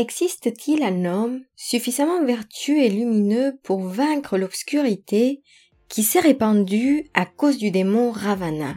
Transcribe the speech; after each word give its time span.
Existe-t-il 0.00 0.82
un 0.82 1.04
homme 1.04 1.42
suffisamment 1.56 2.24
vertueux 2.24 2.78
et 2.78 2.88
lumineux 2.88 3.58
pour 3.62 3.80
vaincre 3.80 4.38
l'obscurité 4.38 5.42
qui 5.90 6.04
s'est 6.04 6.20
répandue 6.20 7.04
à 7.12 7.26
cause 7.26 7.58
du 7.58 7.70
démon 7.70 8.10
Ravana? 8.10 8.76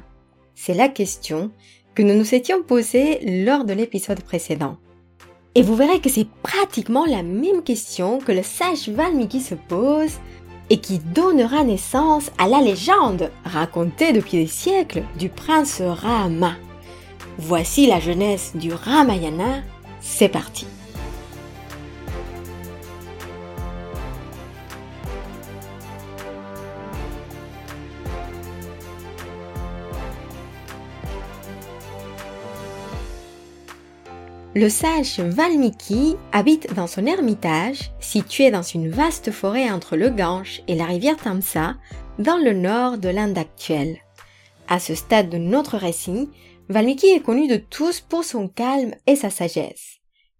C'est 0.53 0.73
la 0.73 0.89
question 0.89 1.49
que 1.95 2.03
nous 2.03 2.13
nous 2.13 2.35
étions 2.35 2.61
posée 2.61 3.19
lors 3.45 3.63
de 3.63 3.71
l'épisode 3.71 4.19
précédent. 4.19 4.75
Et 5.55 5.61
vous 5.61 5.77
verrez 5.77 6.01
que 6.01 6.09
c'est 6.09 6.27
pratiquement 6.43 7.05
la 7.05 7.23
même 7.23 7.63
question 7.63 8.19
que 8.19 8.33
le 8.33 8.43
sage 8.43 8.89
Valmiki 8.89 9.39
se 9.39 9.55
pose 9.55 10.17
et 10.69 10.81
qui 10.81 10.99
donnera 10.99 11.63
naissance 11.63 12.31
à 12.37 12.49
la 12.49 12.59
légende 12.59 13.31
racontée 13.45 14.11
depuis 14.11 14.39
des 14.39 14.47
siècles 14.47 15.03
du 15.17 15.29
prince 15.29 15.81
Rama. 15.81 16.57
Voici 17.37 17.87
la 17.87 18.01
jeunesse 18.01 18.51
du 18.55 18.73
Ramayana, 18.73 19.63
c'est 20.01 20.27
parti. 20.27 20.67
Le 34.63 34.69
sage 34.69 35.19
Valmiki 35.19 36.15
habite 36.31 36.73
dans 36.73 36.87
son 36.87 37.05
ermitage, 37.05 37.91
situé 37.99 38.49
dans 38.49 38.61
une 38.61 38.89
vaste 38.89 39.29
forêt 39.29 39.69
entre 39.69 39.97
le 39.97 40.09
Gange 40.09 40.61
et 40.69 40.75
la 40.75 40.85
rivière 40.85 41.17
Tamsa, 41.17 41.75
dans 42.17 42.37
le 42.37 42.53
nord 42.53 42.97
de 42.97 43.09
l'Inde 43.09 43.37
actuelle. 43.37 43.99
À 44.69 44.79
ce 44.79 44.95
stade 44.95 45.29
de 45.29 45.37
notre 45.37 45.75
récit, 45.75 46.29
Valmiki 46.69 47.07
est 47.07 47.19
connu 47.19 47.49
de 47.49 47.57
tous 47.57 47.99
pour 47.99 48.23
son 48.23 48.47
calme 48.47 48.95
et 49.05 49.17
sa 49.17 49.29
sagesse. 49.29 49.97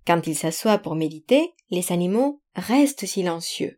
Quand 0.08 0.26
il 0.26 0.38
s'assoit 0.38 0.78
pour 0.78 0.96
méditer, 0.96 1.52
les 1.70 1.92
animaux 1.92 2.42
restent 2.56 3.06
silencieux. 3.06 3.78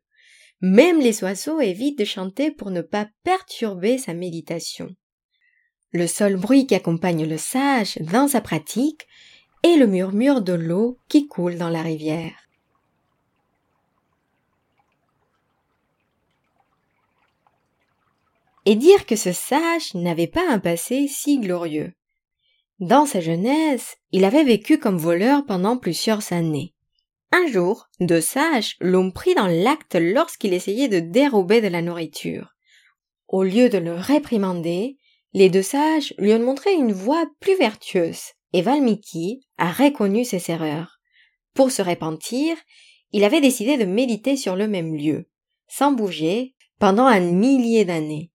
Même 0.62 1.00
les 1.00 1.23
oiseaux 1.23 1.59
évitent 1.59 1.97
de 1.97 2.06
chanter 2.06 2.52
pour 2.52 2.69
ne 2.69 2.81
pas 2.84 3.08
perturber 3.23 3.97
sa 3.97 4.14
méditation. 4.14 4.89
Le 5.89 6.06
seul 6.06 6.36
bruit 6.36 6.67
qui 6.67 6.75
accompagne 6.75 7.25
le 7.25 7.38
sage 7.39 7.97
dans 8.02 8.28
sa 8.28 8.41
pratique 8.41 9.08
et 9.66 9.77
le 9.77 9.88
murmure 9.88 10.41
de 10.41 10.53
l'eau 10.53 10.99
qui 11.09 11.27
coule 11.27 11.58
dans 11.58 11.69
la 11.69 11.81
rivière. 11.81 12.35
Et 18.67 18.75
dire 18.75 19.07
que 19.07 19.16
ce 19.16 19.31
sage 19.31 19.95
n'avait 19.95 20.27
pas 20.27 20.47
un 20.47 20.59
passé 20.59 21.07
si 21.07 21.39
glorieux. 21.39 21.94
Dans 22.80 23.07
sa 23.07 23.22
jeunesse, 23.22 23.97
il 24.11 24.23
avait 24.23 24.44
vécu 24.44 24.77
comme 24.77 24.97
voleur 24.97 25.44
pendant 25.47 25.77
plusieurs 25.77 26.31
années. 26.31 26.75
Un 27.31 27.47
jour, 27.47 27.88
deux 28.00 28.22
sages 28.22 28.75
l'ont 28.79 29.09
pris 29.09 29.33
dans 29.33 29.47
l'acte 29.47 29.95
lorsqu'il 30.00 30.53
essayait 30.53 30.89
de 30.89 31.00
dérober 31.00 31.61
de 31.61 31.69
la 31.69 31.81
nourriture. 31.81 32.53
Au 33.27 33.41
lieu 33.41 33.69
de 33.69 33.79
le 33.79 33.95
réprimander, 33.95 35.00
les 35.33 35.50
deux 35.50 35.63
sages 35.63 36.13
lui 36.19 36.35
ont 36.35 36.39
montré 36.39 36.72
une 36.73 36.94
voie 36.94 37.25
plus 37.39 37.57
vertueuse, 37.57 38.34
et 38.56 38.61
Valmiki 38.61 39.42
a 39.58 39.70
reconnu 39.70 40.23
ses 40.23 40.50
erreurs. 40.50 41.02
Pour 41.53 41.72
se 41.72 41.81
repentir, 41.81 42.56
il 43.12 43.25
avait 43.25 43.42
décidé 43.42 43.75
de 43.75 43.84
méditer 43.84 44.38
sur 44.38 44.56
le 44.56 44.70
même 44.70 44.95
lieu, 44.95 45.28
sans 45.67 45.92
bouger, 45.92 46.56
pendant 46.80 47.06
un 47.06 47.20
millier 47.20 47.84
d'années. 47.84 48.31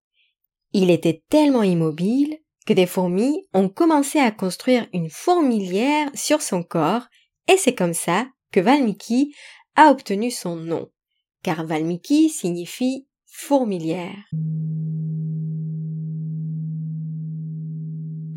Il 0.74 0.90
était 0.90 1.22
tellement 1.30 1.62
immobile 1.62 2.36
que 2.66 2.74
des 2.74 2.84
fourmis 2.84 3.46
ont 3.54 3.70
commencé 3.70 4.18
à 4.18 4.30
construire 4.30 4.86
une 4.92 5.08
fourmilière 5.08 6.10
sur 6.12 6.42
son 6.42 6.62
corps, 6.62 7.06
et 7.48 7.56
c'est 7.56 7.74
comme 7.74 7.94
ça 7.94 8.28
que 8.52 8.60
Valmiki 8.60 9.34
a 9.74 9.90
obtenu 9.90 10.30
son 10.30 10.54
nom, 10.54 10.90
car 11.42 11.64
Valmiki 11.64 12.28
signifie 12.28 13.06
fourmilière. 13.24 14.28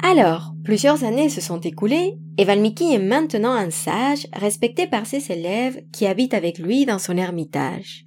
Alors, 0.06 0.54
plusieurs 0.66 1.06
années 1.06 1.30
se 1.30 1.40
sont 1.40 1.62
écoulées 1.62 2.18
et 2.38 2.44
Valmiki 2.44 2.94
est 2.94 3.00
maintenant 3.00 3.54
un 3.54 3.72
sage 3.72 4.28
respecté 4.34 4.86
par 4.86 5.06
ses 5.06 5.32
élèves 5.32 5.82
qui 5.94 6.06
habitent 6.06 6.34
avec 6.34 6.60
lui 6.60 6.86
dans 6.86 7.00
son 7.00 7.16
ermitage. 7.16 8.04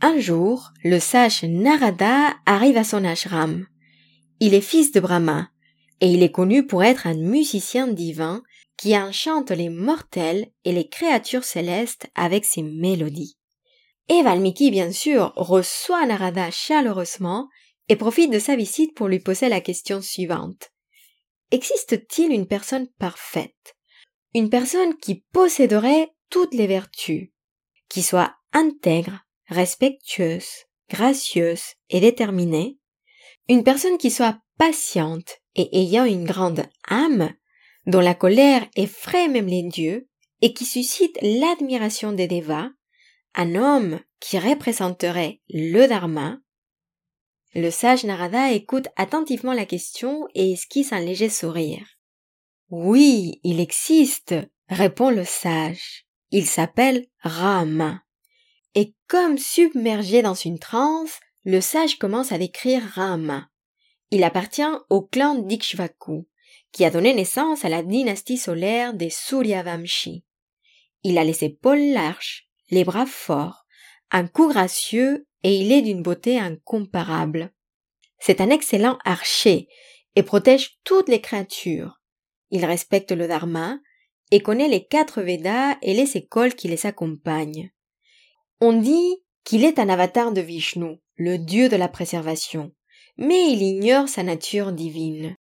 Un 0.00 0.16
jour, 0.20 0.70
le 0.84 1.00
sage 1.00 1.42
Narada 1.42 2.34
arrive 2.46 2.76
à 2.76 2.84
son 2.84 3.04
ashram. 3.04 3.66
Il 4.38 4.54
est 4.54 4.60
fils 4.60 4.92
de 4.92 5.00
Brahma 5.00 5.48
et 6.00 6.06
il 6.06 6.22
est 6.22 6.30
connu 6.30 6.68
pour 6.68 6.84
être 6.84 7.08
un 7.08 7.14
musicien 7.14 7.88
divin 7.88 8.44
qui 8.76 8.96
enchante 8.96 9.50
les 9.50 9.70
mortels 9.70 10.46
et 10.64 10.70
les 10.70 10.88
créatures 10.88 11.44
célestes 11.44 12.06
avec 12.14 12.44
ses 12.44 12.62
mélodies. 12.62 13.36
Et 14.08 14.22
Valmiki, 14.22 14.70
bien 14.70 14.92
sûr, 14.92 15.32
reçoit 15.34 16.06
Narada 16.06 16.52
chaleureusement 16.52 17.48
et 17.88 17.96
profite 17.96 18.32
de 18.32 18.38
sa 18.38 18.54
visite 18.54 18.94
pour 18.94 19.08
lui 19.08 19.18
poser 19.18 19.48
la 19.48 19.60
question 19.60 20.00
suivante. 20.00 20.70
Existe-t-il 21.54 22.32
une 22.32 22.48
personne 22.48 22.88
parfaite? 22.98 23.76
Une 24.34 24.50
personne 24.50 24.96
qui 24.96 25.24
posséderait 25.32 26.10
toutes 26.28 26.52
les 26.52 26.66
vertus, 26.66 27.30
qui 27.88 28.02
soit 28.02 28.34
intègre, 28.52 29.20
respectueuse, 29.46 30.48
gracieuse 30.90 31.62
et 31.90 32.00
déterminée? 32.00 32.80
Une 33.48 33.62
personne 33.62 33.98
qui 33.98 34.10
soit 34.10 34.40
patiente 34.58 35.38
et 35.54 35.68
ayant 35.78 36.04
une 36.04 36.24
grande 36.24 36.66
âme, 36.88 37.32
dont 37.86 38.00
la 38.00 38.16
colère 38.16 38.66
effraie 38.74 39.28
même 39.28 39.46
les 39.46 39.62
dieux 39.62 40.08
et 40.40 40.54
qui 40.54 40.64
suscite 40.64 41.16
l'admiration 41.22 42.10
des 42.10 42.26
dévas, 42.26 42.70
un 43.36 43.54
homme 43.54 44.00
qui 44.18 44.40
représenterait 44.40 45.40
le 45.48 45.86
Dharma, 45.86 46.36
le 47.54 47.70
sage 47.70 48.04
Narada 48.04 48.50
écoute 48.52 48.88
attentivement 48.96 49.52
la 49.52 49.64
question 49.64 50.26
et 50.34 50.52
esquisse 50.52 50.92
un 50.92 51.00
léger 51.00 51.28
sourire. 51.28 51.86
Oui, 52.70 53.40
il 53.44 53.60
existe, 53.60 54.34
répond 54.68 55.10
le 55.10 55.24
sage. 55.24 56.06
Il 56.30 56.46
s'appelle 56.46 57.06
Rama. 57.20 58.02
Et 58.74 58.94
comme 59.06 59.38
submergé 59.38 60.22
dans 60.22 60.34
une 60.34 60.58
transe, 60.58 61.20
le 61.44 61.60
sage 61.60 61.98
commence 61.98 62.32
à 62.32 62.38
décrire 62.38 62.82
Rama. 62.94 63.48
Il 64.10 64.24
appartient 64.24 64.62
au 64.90 65.02
clan 65.02 65.36
d'Ikshvaku, 65.36 66.26
qui 66.72 66.84
a 66.84 66.90
donné 66.90 67.14
naissance 67.14 67.64
à 67.64 67.68
la 67.68 67.84
dynastie 67.84 68.38
solaire 68.38 68.94
des 68.94 69.10
Suryavamshi. 69.10 70.24
Il 71.04 71.18
a 71.18 71.24
les 71.24 71.44
épaules 71.44 71.92
larges, 71.92 72.48
les 72.70 72.82
bras 72.82 73.06
forts, 73.06 73.63
un 74.10 74.26
cou 74.26 74.48
gracieux 74.48 75.26
et 75.42 75.54
il 75.56 75.72
est 75.72 75.82
d'une 75.82 76.02
beauté 76.02 76.38
incomparable. 76.38 77.52
C'est 78.18 78.40
un 78.40 78.50
excellent 78.50 78.98
archer 79.04 79.68
et 80.16 80.22
protège 80.22 80.78
toutes 80.84 81.08
les 81.08 81.20
créatures. 81.20 82.00
Il 82.50 82.64
respecte 82.64 83.12
le 83.12 83.28
Dharma 83.28 83.78
et 84.30 84.40
connaît 84.40 84.68
les 84.68 84.86
quatre 84.86 85.22
Védas 85.22 85.76
et 85.82 85.94
les 85.94 86.16
écoles 86.16 86.54
qui 86.54 86.68
les 86.68 86.86
accompagnent. 86.86 87.70
On 88.60 88.72
dit 88.72 89.22
qu'il 89.44 89.64
est 89.64 89.78
un 89.78 89.88
avatar 89.88 90.32
de 90.32 90.40
Vishnu, 90.40 91.00
le 91.16 91.38
dieu 91.38 91.68
de 91.68 91.76
la 91.76 91.88
préservation, 91.88 92.72
mais 93.16 93.52
il 93.52 93.62
ignore 93.62 94.08
sa 94.08 94.22
nature 94.22 94.72
divine. 94.72 95.36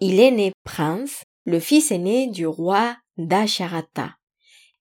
Il 0.00 0.20
est 0.20 0.30
né 0.30 0.52
prince, 0.64 1.22
le 1.44 1.60
fils 1.60 1.90
aîné 1.90 2.28
du 2.28 2.46
roi 2.46 2.96
Dasharata, 3.16 4.16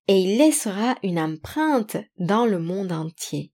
et 0.07 0.19
il 0.19 0.37
laissera 0.37 0.95
une 1.03 1.19
empreinte 1.19 1.97
dans 2.17 2.45
le 2.45 2.59
monde 2.59 2.91
entier. 2.91 3.51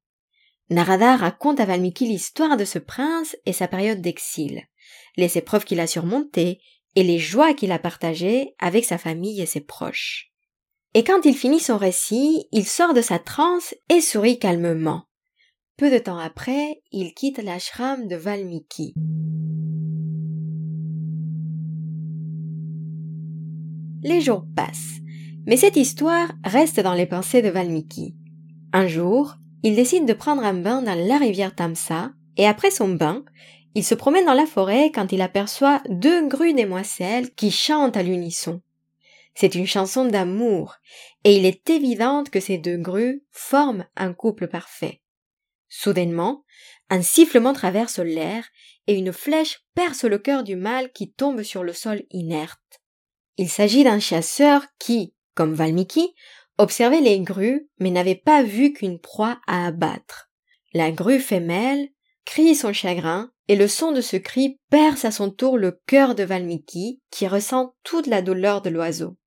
Narada 0.70 1.16
raconte 1.16 1.60
à 1.60 1.66
Valmiki 1.66 2.08
l'histoire 2.08 2.58
de 2.58 2.66
ce 2.66 2.80
prince 2.80 3.36
et 3.46 3.54
sa 3.54 3.68
période 3.68 4.02
d'exil, 4.02 4.64
les 5.18 5.38
épreuves 5.38 5.66
qu'il 5.66 5.80
a 5.80 5.88
surmontées 5.88 6.60
et 6.96 7.04
les 7.04 7.20
joies 7.20 7.54
qu'il 7.54 7.72
a 7.72 7.80
partagées 7.80 8.56
avec 8.60 8.86
sa 8.86 8.98
famille 8.98 9.42
et 9.42 9.46
ses 9.46 9.62
proches. 9.62 10.32
Et 10.94 11.04
quand 11.04 11.26
il 11.26 11.36
finit 11.36 11.60
son 11.60 11.78
récit, 11.78 12.48
il 12.52 12.66
sort 12.66 12.94
de 12.94 13.02
sa 13.02 13.18
transe 13.18 13.74
et 13.90 14.00
sourit 14.00 14.38
calmement. 14.38 15.06
Peu 15.76 15.90
de 15.90 15.98
temps 15.98 16.20
après, 16.20 16.82
il 16.92 17.16
quitte 17.16 17.40
l'ashram 17.40 18.08
de 18.08 18.16
Valmiki. 18.16 18.94
Les 24.04 24.22
jours 24.22 24.46
passent, 24.56 25.00
mais 25.46 25.58
cette 25.58 25.76
histoire 25.76 26.32
reste 26.44 26.80
dans 26.80 26.94
les 26.94 27.06
pensées 27.06 27.42
de 27.42 27.50
Valmiki. 27.50 28.16
Un 28.72 28.88
jour, 28.88 29.36
il 29.64 29.76
décide 29.76 30.06
de 30.06 30.14
prendre 30.14 30.44
un 30.44 30.54
bain 30.54 30.82
dans 30.82 30.98
la 30.98 31.18
rivière 31.18 31.56
Tamsa, 31.56 32.12
et 32.38 32.48
après 32.48 32.72
son 32.72 32.90
bain, 32.90 33.24
il 33.76 33.84
se 33.84 33.96
promène 33.96 34.26
dans 34.26 34.34
la 34.34 34.46
forêt 34.46 34.92
quand 34.92 35.12
il 35.12 35.22
aperçoit 35.22 35.82
deux 35.90 36.28
grues 36.28 36.54
demoiselles 36.54 37.32
qui 37.34 37.52
chantent 37.52 37.98
à 37.98 38.04
l'unisson. 38.04 38.62
C'est 39.36 39.56
une 39.56 39.66
chanson 39.66 40.06
d'amour, 40.06 40.76
et 41.24 41.38
il 41.38 41.46
est 41.46 41.70
évident 41.70 42.24
que 42.24 42.40
ces 42.40 42.58
deux 42.58 42.78
grues 42.78 43.24
forment 43.32 43.86
un 43.96 44.14
couple 44.14 44.48
parfait. 44.48 45.02
Soudainement, 45.70 46.44
un 46.90 47.02
sifflement 47.02 47.54
traverse 47.54 47.98
l'air 47.98 48.46
et 48.86 48.94
une 48.94 49.12
flèche 49.12 49.62
perce 49.74 50.04
le 50.04 50.20
cœur 50.20 50.44
du 50.44 50.56
mâle 50.56 50.92
qui 50.92 51.12
tombe 51.12 51.42
sur 51.42 51.64
le 51.64 51.74
sol 51.74 52.04
inerte. 52.12 52.60
Il 53.38 53.50
s'agit 53.50 53.84
d'un 53.84 54.00
chasseur 54.00 54.66
qui, 54.78 55.13
comme 55.36 55.54
Valmiki, 55.54 56.14
observait 56.58 57.02
les 57.02 57.20
grues 57.20 57.70
mais 57.80 57.92
n'avait 57.92 58.16
pas 58.16 58.44
vu 58.44 58.74
qu'une 58.74 59.00
proie 59.00 59.40
à 59.48 59.68
abattre. 59.68 60.30
La 60.74 60.92
grue 60.92 61.20
femelle 61.20 61.90
crie 62.26 62.56
son 62.56 62.74
chagrin 62.74 63.32
et 63.48 63.56
le 63.56 63.68
son 63.68 63.92
de 63.92 64.02
ce 64.02 64.18
cri 64.18 64.60
perce 64.70 65.06
à 65.06 65.12
son 65.12 65.30
tour 65.30 65.58
le 65.58 65.80
cœur 65.86 66.16
de 66.16 66.24
Valmiki 66.24 67.02
qui 67.12 67.28
ressent 67.28 67.76
toute 67.84 68.08
la 68.08 68.22
douleur 68.22 68.62
de 68.62 68.70
l'oiseau. 68.70 69.18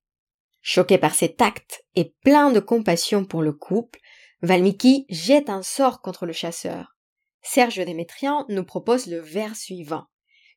Choqué 0.61 0.97
par 0.97 1.15
cet 1.15 1.41
acte 1.41 1.85
et 1.95 2.15
plein 2.23 2.51
de 2.51 2.59
compassion 2.59 3.23
pour 3.23 3.41
le 3.41 3.53
couple, 3.53 3.99
Valmiki 4.41 5.05
jette 5.09 5.49
un 5.49 5.63
sort 5.63 6.01
contre 6.01 6.25
le 6.25 6.33
chasseur. 6.33 6.97
Serge 7.41 7.77
Démétrian 7.77 8.45
nous 8.49 8.65
propose 8.65 9.07
le 9.07 9.19
vers 9.19 9.55
suivant. 9.55 10.05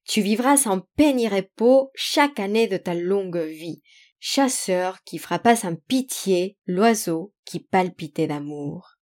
Tu 0.04 0.22
vivras 0.22 0.56
sans 0.56 0.80
peine 0.96 1.20
et 1.20 1.28
repos 1.28 1.90
chaque 1.94 2.40
année 2.40 2.66
de 2.66 2.76
ta 2.76 2.94
longue 2.94 3.38
vie, 3.38 3.82
chasseur 4.20 5.02
qui 5.04 5.18
frappa 5.18 5.56
sans 5.56 5.74
pitié 5.74 6.56
l'oiseau 6.66 7.32
qui 7.44 7.58
palpitait 7.58 8.26
d'amour. 8.26 8.98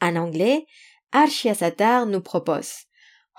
En 0.00 0.16
anglais, 0.16 0.64
Archiasatar 1.12 2.06
nous 2.06 2.20
propose 2.20 2.86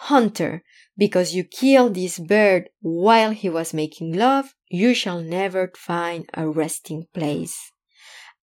Hunter, 0.10 0.60
because 0.98 1.34
you 1.34 1.44
killed 1.44 1.94
this 1.94 2.20
bird 2.20 2.70
while 2.82 3.32
he 3.32 3.50
was 3.50 3.74
making 3.74 4.16
love, 4.16 4.54
you 4.70 4.94
shall 4.94 5.22
never 5.22 5.72
find 5.76 6.26
a 6.34 6.46
resting 6.46 7.06
place. 7.14 7.72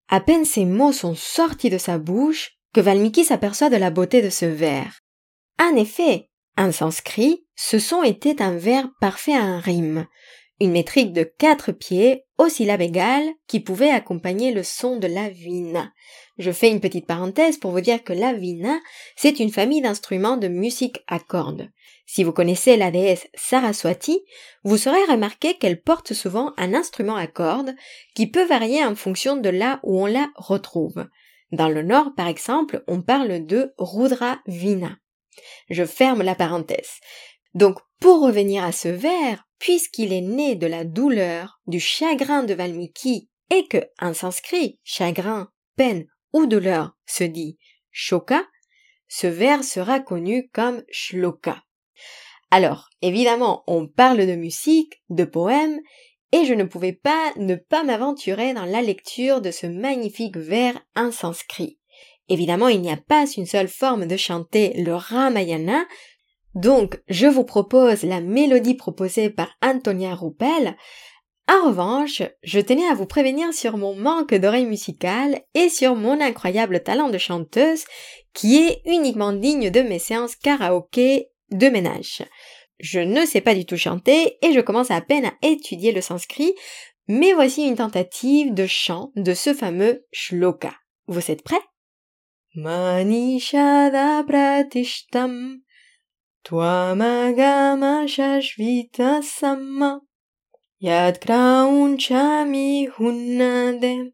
À 0.08 0.20
peine 0.20 0.44
ces 0.44 0.64
mots 0.64 0.92
sont 0.92 1.14
sortis 1.14 1.70
de 1.70 1.78
sa 1.78 1.98
bouche 1.98 2.52
que 2.72 2.80
Valmiki 2.80 3.24
s'aperçoit 3.24 3.70
de 3.70 3.76
la 3.76 3.90
beauté 3.90 4.22
de 4.22 4.30
ce 4.30 4.46
vers. 4.46 5.00
En 5.58 5.76
effet, 5.76 6.30
en 6.56 6.72
sanskrit, 6.72 7.46
ce 7.54 7.78
son 7.78 8.02
était 8.02 8.42
un 8.42 8.56
vers 8.56 8.88
parfait 9.00 9.38
en 9.38 9.60
rime, 9.60 10.06
une 10.62 10.70
métrique 10.70 11.12
de 11.12 11.24
quatre 11.24 11.72
pieds 11.72 12.24
aux 12.38 12.48
syllabes 12.48 12.82
égales 12.82 13.28
qui 13.48 13.58
pouvait 13.58 13.90
accompagner 13.90 14.52
le 14.52 14.62
son 14.62 14.96
de 14.96 15.08
la 15.08 15.28
vina. 15.28 15.92
Je 16.38 16.52
fais 16.52 16.70
une 16.70 16.80
petite 16.80 17.06
parenthèse 17.06 17.58
pour 17.58 17.72
vous 17.72 17.80
dire 17.80 18.04
que 18.04 18.12
la 18.12 18.32
vina, 18.32 18.78
c'est 19.16 19.40
une 19.40 19.50
famille 19.50 19.82
d'instruments 19.82 20.36
de 20.36 20.46
musique 20.46 21.02
à 21.08 21.18
cordes. 21.18 21.68
Si 22.06 22.22
vous 22.22 22.32
connaissez 22.32 22.76
la 22.76 22.92
déesse 22.92 23.26
Saraswati, 23.34 24.22
vous 24.62 24.76
saurez 24.76 25.04
remarquer 25.08 25.54
qu'elle 25.54 25.82
porte 25.82 26.12
souvent 26.12 26.52
un 26.56 26.74
instrument 26.74 27.16
à 27.16 27.26
cordes 27.26 27.74
qui 28.14 28.28
peut 28.28 28.46
varier 28.46 28.84
en 28.84 28.94
fonction 28.94 29.36
de 29.36 29.48
là 29.48 29.80
où 29.82 30.00
on 30.00 30.06
la 30.06 30.28
retrouve. 30.36 31.08
Dans 31.50 31.68
le 31.68 31.82
nord, 31.82 32.12
par 32.16 32.28
exemple, 32.28 32.84
on 32.86 33.02
parle 33.02 33.46
de 33.46 33.74
Rudra 33.78 34.38
Vina. 34.46 34.96
Je 35.70 35.84
ferme 35.84 36.22
la 36.22 36.36
parenthèse. 36.36 37.00
Donc, 37.54 37.78
pour 37.98 38.22
revenir 38.22 38.62
à 38.62 38.72
ce 38.72 38.88
vers, 38.88 39.44
puisqu'il 39.62 40.12
est 40.12 40.22
né 40.22 40.56
de 40.56 40.66
la 40.66 40.82
douleur, 40.82 41.60
du 41.68 41.78
chagrin 41.78 42.42
de 42.42 42.52
Valmiki, 42.52 43.30
et 43.48 43.68
que, 43.68 43.78
en 44.00 44.12
sanskrit, 44.12 44.80
chagrin, 44.82 45.52
peine 45.76 46.04
ou 46.32 46.46
douleur 46.46 46.96
se 47.06 47.22
dit 47.22 47.58
shoka, 47.92 48.44
ce 49.06 49.28
vers 49.28 49.62
sera 49.62 50.00
connu 50.00 50.50
comme 50.52 50.82
shloka. 50.90 51.62
Alors, 52.50 52.88
évidemment, 53.02 53.62
on 53.68 53.86
parle 53.86 54.26
de 54.26 54.34
musique, 54.34 55.00
de 55.10 55.24
poèmes, 55.24 55.78
et 56.32 56.44
je 56.44 56.54
ne 56.54 56.64
pouvais 56.64 56.94
pas 56.94 57.32
ne 57.36 57.54
pas 57.54 57.84
m'aventurer 57.84 58.54
dans 58.54 58.64
la 58.64 58.82
lecture 58.82 59.40
de 59.40 59.52
ce 59.52 59.68
magnifique 59.68 60.38
vers 60.38 60.74
en 60.96 61.12
sanskrit. 61.12 61.78
Évidemment, 62.28 62.66
il 62.66 62.80
n'y 62.80 62.90
a 62.90 62.96
pas 62.96 63.26
une 63.36 63.46
seule 63.46 63.68
forme 63.68 64.06
de 64.06 64.16
chanter 64.16 64.72
le 64.82 64.96
Ramayana, 64.96 65.84
donc 66.54 67.00
je 67.08 67.26
vous 67.26 67.44
propose 67.44 68.02
la 68.02 68.20
mélodie 68.20 68.74
proposée 68.74 69.30
par 69.30 69.48
Antonia 69.62 70.14
Ruppel. 70.14 70.76
En 71.48 71.66
revanche, 71.66 72.22
je 72.42 72.60
tenais 72.60 72.86
à 72.86 72.94
vous 72.94 73.06
prévenir 73.06 73.52
sur 73.52 73.76
mon 73.76 73.94
manque 73.94 74.34
d'oreille 74.34 74.66
musicale 74.66 75.40
et 75.54 75.68
sur 75.68 75.96
mon 75.96 76.20
incroyable 76.20 76.82
talent 76.82 77.10
de 77.10 77.18
chanteuse 77.18 77.84
qui 78.32 78.58
est 78.58 78.80
uniquement 78.86 79.32
digne 79.32 79.70
de 79.70 79.80
mes 79.80 79.98
séances 79.98 80.36
karaoké 80.36 81.28
de 81.50 81.68
ménage. 81.68 82.22
Je 82.78 83.00
ne 83.00 83.26
sais 83.26 83.40
pas 83.40 83.54
du 83.54 83.66
tout 83.66 83.76
chanter 83.76 84.38
et 84.42 84.52
je 84.52 84.60
commence 84.60 84.90
à 84.90 85.00
peine 85.00 85.26
à 85.26 85.32
étudier 85.42 85.92
le 85.92 86.00
sanskrit, 86.00 86.54
mais 87.08 87.32
voici 87.32 87.62
une 87.62 87.76
tentative 87.76 88.54
de 88.54 88.66
chant 88.66 89.12
de 89.16 89.34
ce 89.34 89.52
fameux 89.52 90.04
shloka. 90.12 90.72
Vous 91.06 91.30
êtes 91.30 91.42
prêts? 91.42 91.60
Manishada 92.54 94.24
pratishtam 94.24 95.60
Toama 96.44 97.32
gama 97.36 98.04
shashvita 98.14 99.22
sama 99.22 100.00
Yad 100.82 101.20
kraun 101.20 101.96
chami 101.96 102.88
hunade 102.90 104.12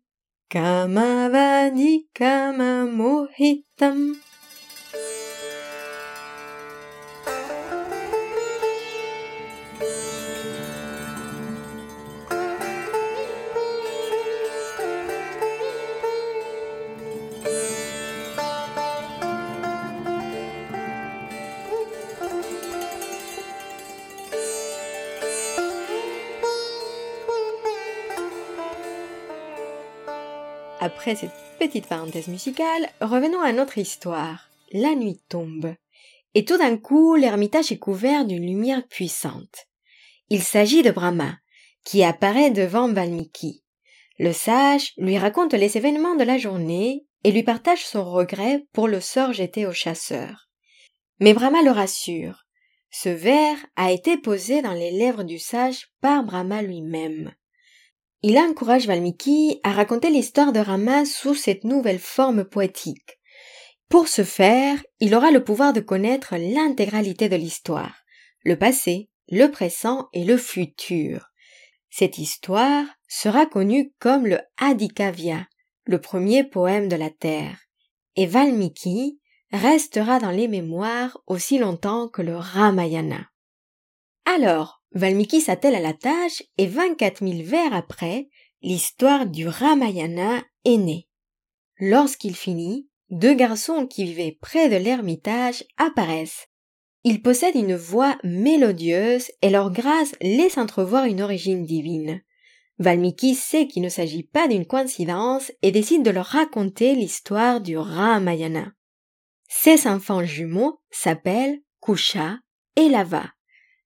Kama 0.51 1.31
vadi 1.33 2.05
kama 2.15 2.85
mohitam 2.87 4.21
Après 30.89 31.17
cette 31.17 31.35
petite 31.59 31.87
parenthèse 31.87 32.29
musicale, 32.29 32.89
revenons 33.03 33.43
à 33.43 33.53
notre 33.53 33.77
histoire. 33.77 34.49
La 34.73 34.95
nuit 34.95 35.21
tombe. 35.29 35.75
Et 36.33 36.47
tout 36.47 36.57
d'un 36.57 36.79
coup, 36.79 37.15
l'ermitage 37.15 37.71
est 37.71 37.79
couvert 37.79 38.25
d'une 38.25 38.47
lumière 38.47 38.89
puissante. 38.89 39.67
Il 40.31 40.43
s'agit 40.43 40.83
de 40.83 40.91
Brahma, 40.91 41.37
qui 41.85 42.03
apparaît 42.03 42.51
devant 42.51 42.91
Valmiki. 42.91 43.63
Le 44.19 44.33
sage 44.33 44.95
lui 44.97 45.19
raconte 45.19 45.53
les 45.53 45.77
événements 45.77 46.17
de 46.17 46.25
la 46.25 46.39
journée 46.39 47.05
et 47.23 47.33
lui 47.33 47.43
partage 47.43 47.85
son 47.85 48.11
regret 48.11 48.65
pour 48.73 48.89
le 48.89 49.01
sort 49.01 49.35
jeté 49.35 49.67
au 49.67 49.75
chasseur. 49.75 50.49
Mais 51.21 51.35
Brahma 51.35 51.61
le 51.61 51.71
rassure. 51.71 52.47
Ce 52.91 53.11
vers 53.11 53.59
a 53.77 53.93
été 53.93 54.17
posé 54.17 54.63
dans 54.63 54.73
les 54.73 54.93
lèvres 54.93 55.25
du 55.25 55.39
sage 55.39 55.89
par 56.01 56.25
Brahma 56.25 56.63
lui-même. 56.63 57.35
Il 58.23 58.37
encourage 58.37 58.87
Valmiki 58.87 59.61
à 59.63 59.73
raconter 59.73 60.11
l'histoire 60.11 60.53
de 60.53 60.59
Rama 60.59 61.05
sous 61.05 61.35
cette 61.35 61.63
nouvelle 61.63 62.01
forme 62.01 62.45
poétique. 62.45 63.19
Pour 63.89 64.09
ce 64.09 64.25
faire, 64.25 64.83
il 64.99 65.15
aura 65.15 65.31
le 65.31 65.45
pouvoir 65.45 65.73
de 65.73 65.81
connaître 65.81 66.35
l'intégralité 66.37 67.29
de 67.29 67.37
l'histoire, 67.37 67.95
le 68.43 68.59
passé, 68.59 69.09
le 69.31 69.47
présent 69.47 70.09
et 70.13 70.25
le 70.25 70.37
futur. 70.37 71.29
Cette 71.91 72.19
histoire 72.19 72.87
sera 73.09 73.47
connue 73.47 73.93
comme 74.01 74.27
le 74.27 74.41
Adhikavya, 74.59 75.47
le 75.85 76.01
premier 76.01 76.45
poème 76.45 76.89
de 76.89 76.97
la 76.97 77.11
Terre, 77.11 77.59
et 78.17 78.27
Valmiki 78.27 79.21
restera 79.53 80.19
dans 80.19 80.31
les 80.31 80.49
mémoires 80.49 81.19
aussi 81.27 81.57
longtemps 81.59 82.09
que 82.09 82.21
le 82.21 82.37
Ramayana. 82.37 83.31
Alors, 84.27 84.78
Valmiki 84.93 85.41
s'attelle 85.41 85.75
à 85.75 85.81
la 85.81 85.93
tâche 85.93 86.43
et 86.57 86.67
24 86.67 87.27
000 87.27 87.43
vers 87.43 87.75
après, 87.75 88.29
l'histoire 88.63 89.27
du 89.27 89.47
Ramayana 89.47 90.43
est 90.65 90.79
née. 90.79 91.09
Lorsqu'il 91.79 92.35
finit, 92.35 92.89
deux 93.11 93.35
garçons 93.35 93.87
qui 93.87 94.05
vivaient 94.05 94.39
près 94.41 94.69
de 94.69 94.77
l'ermitage 94.77 95.65
apparaissent. 95.77 96.49
Ils 97.05 97.23
possèdent 97.23 97.55
une 97.55 97.77
voix 97.77 98.19
mélodieuse 98.25 99.31
et 99.41 99.51
leur 99.51 99.71
grâce 99.71 100.15
laisse 100.21 100.59
entrevoir 100.59 101.05
une 101.05 101.23
origine 101.23 101.65
divine. 101.65 102.21
Valmiki 102.79 103.35
sait 103.35 103.67
qu'il 103.67 103.83
ne 103.83 103.89
s'agit 103.89 104.25
pas 104.25 104.49
d'une 104.49 104.67
coïncidence 104.67 105.53
et 105.63 105.73
décide 105.73 106.03
de 106.03 106.11
leur 106.11 106.27
raconter 106.27 106.95
l'histoire 106.95 107.61
du 107.61 107.77
Ramayana. 107.77 108.73
Ces 109.49 109.87
enfants 109.87 110.25
jumeaux 110.25 110.81
s'appellent 110.91 111.61
Kusha 111.81 112.39
et 112.77 112.89
Lava. 112.89 113.33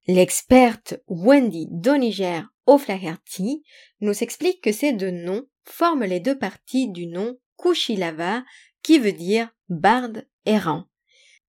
L'experte 0.09 1.01
Wendy 1.07 1.69
Doniger 1.71 2.43
O'Flaherty 2.67 3.63
nous 4.01 4.23
explique 4.23 4.61
que 4.61 4.73
ces 4.73 4.93
deux 4.93 5.13
noms 5.13 5.45
forment 5.65 6.05
les 6.05 6.19
deux 6.19 6.37
parties 6.37 6.89
du 6.89 7.07
nom 7.07 7.37
Kushilava 7.57 8.43
qui 8.83 8.99
veut 8.99 9.13
dire 9.13 9.49
barde 9.69 10.27
errant. 10.45 10.85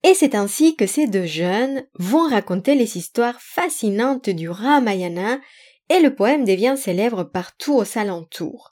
Et 0.03 0.13
c'est 0.13 0.35
ainsi 0.35 0.75
que 0.75 0.85
ces 0.85 1.07
deux 1.07 1.25
jeunes 1.25 1.87
vont 1.95 2.29
raconter 2.29 2.75
les 2.75 2.97
histoires 2.97 3.41
fascinantes 3.41 4.29
du 4.29 4.49
Ramayana 4.49 5.39
et 5.89 5.99
le 5.99 6.13
poème 6.13 6.45
devient 6.45 6.75
célèbre 6.77 7.23
partout 7.23 7.73
aux 7.75 7.97
alentours. 7.97 8.71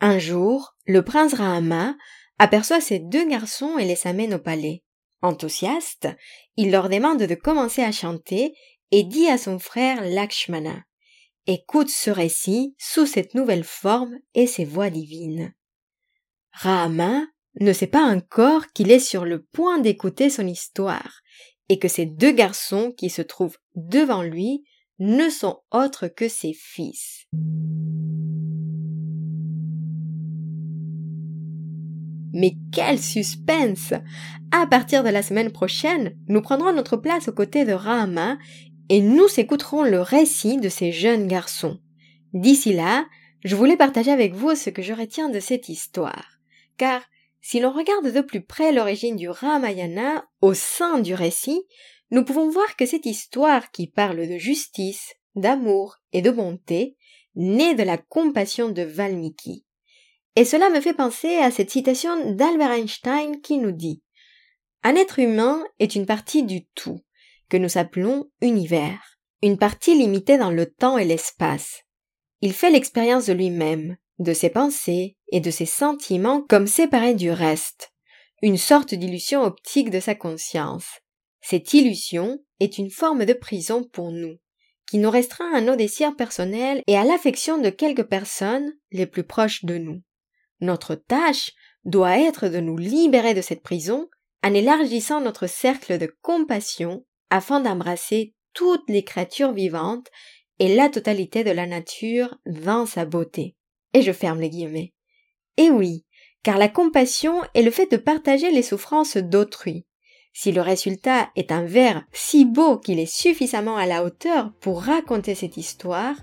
Un 0.00 0.18
jour, 0.18 0.74
le 0.86 1.02
prince 1.02 1.34
Rahama 1.34 1.94
aperçoit 2.38 2.80
ces 2.80 2.98
deux 2.98 3.26
garçons 3.28 3.78
et 3.78 3.84
les 3.84 4.06
amène 4.06 4.34
au 4.34 4.38
palais. 4.38 4.82
Enthousiaste, 5.22 6.08
il 6.56 6.70
leur 6.70 6.88
demande 6.88 7.22
de 7.22 7.34
commencer 7.34 7.82
à 7.82 7.92
chanter 7.92 8.54
et 8.90 9.04
dit 9.04 9.28
à 9.28 9.38
son 9.38 9.58
frère 9.58 10.02
Lakshmana 10.02 10.84
Écoute 11.46 11.90
ce 11.90 12.10
récit 12.10 12.74
sous 12.78 13.06
cette 13.06 13.34
nouvelle 13.34 13.64
forme 13.64 14.14
et 14.34 14.46
ses 14.46 14.64
voix 14.64 14.90
divines. 14.90 15.52
Rahama 16.52 17.26
ne 17.58 17.72
sait 17.72 17.86
pas 17.86 18.04
encore 18.04 18.68
qu'il 18.72 18.90
est 18.90 19.00
sur 19.00 19.24
le 19.24 19.42
point 19.42 19.78
d'écouter 19.78 20.30
son 20.30 20.46
histoire 20.46 21.20
et 21.68 21.78
que 21.78 21.88
ces 21.88 22.06
deux 22.06 22.32
garçons 22.32 22.92
qui 22.96 23.10
se 23.10 23.22
trouvent 23.22 23.58
devant 23.74 24.22
lui 24.22 24.64
ne 24.98 25.28
sont 25.30 25.60
autres 25.72 26.08
que 26.08 26.28
ses 26.28 26.52
fils. 26.52 27.26
Mais 32.32 32.52
quel 32.72 32.98
suspense 33.00 33.92
À 34.52 34.66
partir 34.66 35.02
de 35.02 35.08
la 35.08 35.22
semaine 35.22 35.50
prochaine, 35.50 36.16
nous 36.28 36.42
prendrons 36.42 36.72
notre 36.72 36.96
place 36.96 37.28
aux 37.28 37.32
côtés 37.32 37.64
de 37.64 37.72
Rahama 37.72 38.38
et 38.90 39.00
nous 39.00 39.28
écouterons 39.38 39.84
le 39.84 40.02
récit 40.02 40.56
de 40.58 40.68
ces 40.68 40.90
jeunes 40.90 41.28
garçons. 41.28 41.78
D'ici 42.32 42.72
là, 42.72 43.06
je 43.44 43.54
voulais 43.54 43.76
partager 43.76 44.10
avec 44.10 44.34
vous 44.34 44.56
ce 44.56 44.68
que 44.68 44.82
je 44.82 44.92
retiens 44.92 45.28
de 45.28 45.38
cette 45.38 45.68
histoire. 45.68 46.40
Car 46.76 47.00
si 47.40 47.60
l'on 47.60 47.70
regarde 47.70 48.12
de 48.12 48.20
plus 48.20 48.42
près 48.42 48.72
l'origine 48.72 49.14
du 49.14 49.28
Ramayana 49.28 50.26
au 50.40 50.54
sein 50.54 50.98
du 50.98 51.14
récit, 51.14 51.62
nous 52.10 52.24
pouvons 52.24 52.50
voir 52.50 52.74
que 52.74 52.84
cette 52.84 53.06
histoire 53.06 53.70
qui 53.70 53.86
parle 53.86 54.26
de 54.28 54.38
justice, 54.38 55.14
d'amour 55.36 55.98
et 56.12 56.20
de 56.20 56.32
bonté 56.32 56.96
naît 57.36 57.76
de 57.76 57.84
la 57.84 57.96
compassion 57.96 58.70
de 58.70 58.82
Valmiki. 58.82 59.64
Et 60.34 60.44
cela 60.44 60.68
me 60.68 60.80
fait 60.80 60.94
penser 60.94 61.36
à 61.36 61.52
cette 61.52 61.70
citation 61.70 62.34
d'Albert 62.34 62.72
Einstein 62.72 63.40
qui 63.40 63.58
nous 63.58 63.72
dit 63.72 64.02
Un 64.82 64.96
être 64.96 65.20
humain 65.20 65.64
est 65.78 65.94
une 65.94 66.06
partie 66.06 66.42
du 66.42 66.66
tout, 66.74 67.00
que 67.50 67.58
nous 67.58 67.76
appelons 67.76 68.30
univers, 68.40 69.18
une 69.42 69.58
partie 69.58 69.94
limitée 69.94 70.38
dans 70.38 70.50
le 70.50 70.66
temps 70.66 70.96
et 70.96 71.04
l'espace. 71.04 71.82
Il 72.40 72.54
fait 72.54 72.70
l'expérience 72.70 73.26
de 73.26 73.34
lui-même, 73.34 73.96
de 74.18 74.32
ses 74.32 74.48
pensées 74.48 75.16
et 75.32 75.40
de 75.40 75.50
ses 75.50 75.66
sentiments 75.66 76.42
comme 76.42 76.66
séparés 76.66 77.14
du 77.14 77.30
reste, 77.30 77.92
une 78.42 78.56
sorte 78.56 78.94
d'illusion 78.94 79.42
optique 79.42 79.90
de 79.90 80.00
sa 80.00 80.14
conscience. 80.14 80.86
Cette 81.42 81.74
illusion 81.74 82.38
est 82.60 82.78
une 82.78 82.90
forme 82.90 83.24
de 83.24 83.32
prison 83.32 83.82
pour 83.82 84.12
nous, 84.12 84.36
qui 84.86 84.98
nous 84.98 85.10
restreint 85.10 85.52
à 85.52 85.60
nos 85.60 85.76
désirs 85.76 86.16
personnels 86.16 86.82
et 86.86 86.96
à 86.96 87.04
l'affection 87.04 87.58
de 87.58 87.70
quelques 87.70 88.04
personnes 88.04 88.72
les 88.92 89.06
plus 89.06 89.24
proches 89.24 89.64
de 89.64 89.78
nous. 89.78 90.02
Notre 90.60 90.94
tâche 90.94 91.52
doit 91.84 92.18
être 92.18 92.48
de 92.48 92.60
nous 92.60 92.76
libérer 92.76 93.34
de 93.34 93.40
cette 93.40 93.62
prison 93.62 94.08
en 94.42 94.54
élargissant 94.54 95.20
notre 95.20 95.46
cercle 95.46 95.98
de 95.98 96.14
compassion 96.22 97.04
afin 97.30 97.60
d'embrasser 97.60 98.34
toutes 98.52 98.88
les 98.88 99.04
créatures 99.04 99.52
vivantes 99.52 100.08
et 100.58 100.74
la 100.74 100.88
totalité 100.88 101.44
de 101.44 101.50
la 101.50 101.66
nature 101.66 102.36
dans 102.46 102.86
sa 102.86 103.04
beauté. 103.04 103.56
Et 103.94 104.02
je 104.02 104.12
ferme 104.12 104.40
les 104.40 104.50
guillemets. 104.50 104.92
Et 105.56 105.70
oui, 105.70 106.04
car 106.42 106.58
la 106.58 106.68
compassion 106.68 107.42
est 107.54 107.62
le 107.62 107.70
fait 107.70 107.90
de 107.90 107.96
partager 107.96 108.50
les 108.50 108.62
souffrances 108.62 109.16
d'autrui. 109.16 109.86
Si 110.32 110.52
le 110.52 110.60
résultat 110.60 111.30
est 111.34 111.50
un 111.50 111.64
vers 111.64 112.04
si 112.12 112.44
beau 112.44 112.78
qu'il 112.78 113.00
est 113.00 113.12
suffisamment 113.12 113.76
à 113.76 113.86
la 113.86 114.04
hauteur 114.04 114.52
pour 114.60 114.82
raconter 114.82 115.34
cette 115.34 115.56
histoire, 115.56 116.16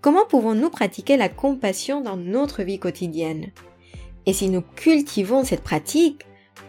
comment 0.00 0.26
pouvons-nous 0.26 0.70
pratiquer 0.70 1.16
la 1.16 1.28
compassion 1.28 2.00
dans 2.00 2.16
notre 2.16 2.62
vie 2.62 2.80
quotidienne? 2.80 3.52
Et 4.26 4.32
si 4.32 4.48
nous 4.48 4.62
cultivons 4.62 5.44
cette 5.44 5.62
pratique, 5.62 6.22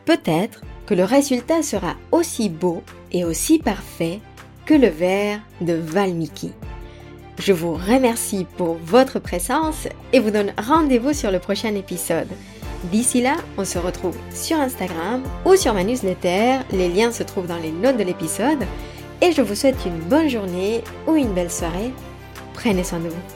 peut-être 0.06 0.62
que 0.86 0.94
le 0.94 1.04
résultat 1.04 1.64
sera 1.64 1.96
aussi 2.12 2.50
beau 2.50 2.84
aussi 3.24 3.60
parfait 3.60 4.20
que 4.66 4.74
le 4.74 4.88
vers 4.88 5.40
de 5.62 5.74
Valmiki. 5.74 6.52
Je 7.40 7.54
vous 7.54 7.74
remercie 7.74 8.46
pour 8.58 8.76
votre 8.76 9.20
présence 9.20 9.88
et 10.14 10.20
vous 10.20 10.32
donne 10.32 10.54
rendez-vous 10.58 11.14
sur 11.14 11.32
le 11.32 11.40
prochain 11.40 11.76
épisode. 11.76 12.28
D'ici 12.92 13.22
là, 13.22 13.36
on 13.58 13.66
se 13.66 13.78
retrouve 13.78 14.18
sur 14.34 14.58
Instagram 14.58 15.24
ou 15.46 15.56
sur 15.56 15.74
ma 15.74 15.84
newsletter, 15.84 16.60
les 16.72 16.90
liens 16.90 17.12
se 17.12 17.24
trouvent 17.24 17.48
dans 17.48 17.58
les 17.58 17.72
notes 17.72 17.98
de 17.98 18.04
l'épisode, 18.04 18.64
et 19.22 19.32
je 19.32 19.42
vous 19.42 19.56
souhaite 19.56 19.86
une 19.86 20.00
bonne 20.00 20.30
journée 20.30 20.84
ou 21.08 21.16
une 21.16 21.34
belle 21.34 21.52
soirée. 21.52 21.94
Prenez 22.54 22.84
soin 22.84 23.00
de 23.00 23.10
vous. 23.10 23.35